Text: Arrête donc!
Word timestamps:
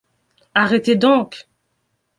Arrête 0.55 0.89
donc! 0.89 1.47